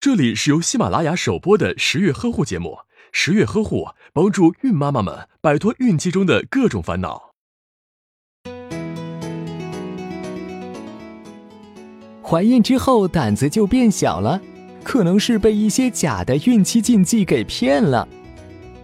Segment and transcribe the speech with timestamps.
[0.00, 2.78] 这里是由喜马拉雅首播的十月呵护节目，
[3.12, 7.32] 十月呵护帮助孕妈妈们摆脱孕期中的各种烦恼。
[12.22, 14.40] 怀孕之后胆子就变小了，
[14.82, 18.08] 可能是被一些假的孕期禁忌给骗了。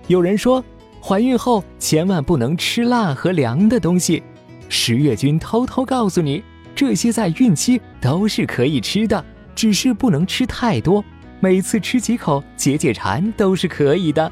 [0.09, 0.62] 有人说，
[1.03, 4.23] 怀孕后千万不能吃辣和凉的东西。
[4.69, 6.45] 十月君偷偷告诉你，
[6.75, 9.25] 这些在孕期都是可以吃的。
[9.57, 11.04] 只是不能吃太多，
[11.41, 14.30] 每次吃几口解解馋都是可以的。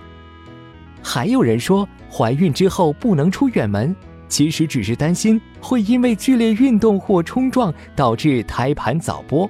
[1.03, 3.97] 还有人说怀孕之后不能出远门，
[4.29, 9.49] 其实只是担心会因为剧烈运动或冲撞导致胎盘早剥。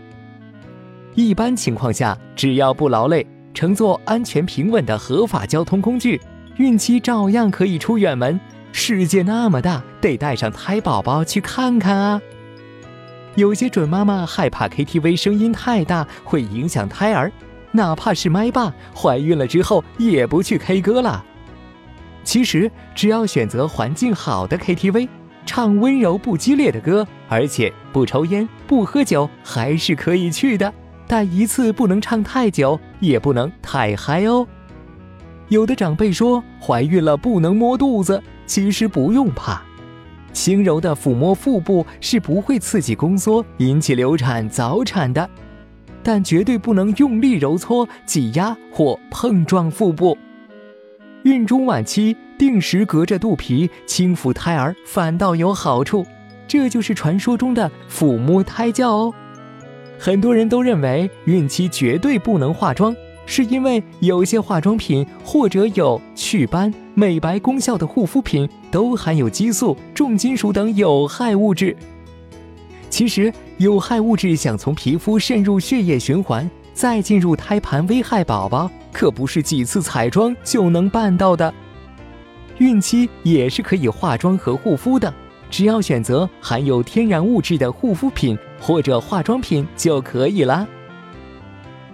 [1.15, 6.21] 一般情况下，只要不劳累，乘坐安全平稳的合法交通工具，
[6.57, 8.41] 孕期照样可以出远门。
[8.73, 12.21] 世界那么大，得带上胎宝宝去看看啊！
[13.37, 17.33] 有些准妈妈害怕 KTV 声音太大会影响胎儿，
[17.73, 21.25] 哪怕是麦霸，怀孕了之后也不去 K 歌了。
[22.23, 25.09] 其实只要选择环境好的 KTV，
[25.45, 30.73] 唱温柔不激烈的歌，而且不抽烟不喝酒，还是可以去的。
[31.07, 34.47] 但一次不能唱太久，也不能太嗨哦。
[35.49, 39.61] 有的长辈说怀孕了不能摸肚子，其实不用怕。
[40.35, 45.31] 轻柔的抚摸腹部是不会刺激宫缩，引起流产早产的，
[46.03, 50.19] 但绝对不能用力揉搓、挤压或碰撞腹部。
[51.23, 56.05] 孕中晚期定时隔着肚皮轻抚胎儿反倒有好处，
[56.47, 59.15] 这就是传说中的抚摸胎教哦。
[59.99, 62.95] 很多人都认为孕期绝对不能化妆。
[63.27, 71.77] 是因为有些化妆品或者有祛斑、美白功效的护肤品都含有激素、重金属等有害物质。
[72.91, 81.53] 其实，有害物质想从皮肤渗入血液循环，再进入胎盘危害宝宝，可不是几次彩妆就能办到的。
[82.59, 85.13] 孕期也是可以化妆和护肤的，
[85.51, 90.65] 只要选择含有天然物质的护肤品或者化妆品就可以啦。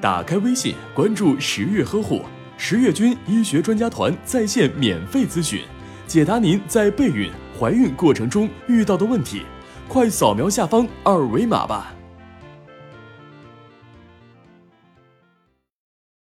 [0.00, 2.22] 打开微信，关注十月呵护
[2.56, 5.60] 十月军医学专家团在线免费咨询，
[6.06, 9.42] 解答您在备孕、怀孕过程中遇到的问题。
[9.88, 11.92] 快扫描下方二维码吧。